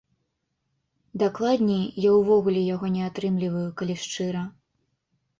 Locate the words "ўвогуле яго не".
2.19-3.03